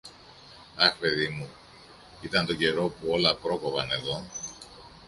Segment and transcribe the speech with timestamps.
[0.75, 1.49] Αχ, παιδί μου,
[2.21, 4.25] ήταν τον καιρό που όλα πρόκοβαν εδώ!